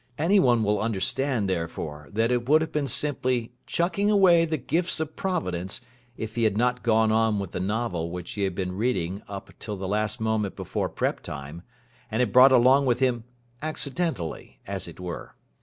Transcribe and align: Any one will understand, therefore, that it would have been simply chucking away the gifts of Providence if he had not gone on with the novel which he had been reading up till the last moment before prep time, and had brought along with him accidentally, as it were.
Any 0.17 0.39
one 0.39 0.63
will 0.63 0.79
understand, 0.81 1.47
therefore, 1.47 2.09
that 2.11 2.31
it 2.31 2.49
would 2.49 2.61
have 2.61 2.71
been 2.71 2.87
simply 2.87 3.51
chucking 3.67 4.09
away 4.09 4.45
the 4.45 4.57
gifts 4.57 4.99
of 4.99 5.15
Providence 5.15 5.79
if 6.17 6.33
he 6.33 6.43
had 6.45 6.57
not 6.57 6.81
gone 6.81 7.11
on 7.11 7.37
with 7.37 7.51
the 7.51 7.59
novel 7.59 8.09
which 8.09 8.31
he 8.31 8.41
had 8.41 8.55
been 8.55 8.71
reading 8.71 9.21
up 9.27 9.51
till 9.59 9.75
the 9.75 9.87
last 9.87 10.19
moment 10.19 10.55
before 10.55 10.89
prep 10.89 11.19
time, 11.21 11.61
and 12.09 12.19
had 12.19 12.33
brought 12.33 12.51
along 12.51 12.87
with 12.87 12.97
him 12.99 13.25
accidentally, 13.61 14.59
as 14.65 14.87
it 14.87 14.99
were. 14.99 15.35